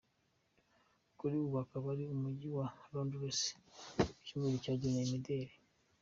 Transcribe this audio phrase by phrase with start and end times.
[1.17, 5.53] Kuri ubu akaba ari mu mujyi wa Londres, mu cyumweru cyagenewe imideri.